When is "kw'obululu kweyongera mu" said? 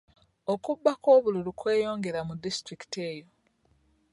1.01-2.33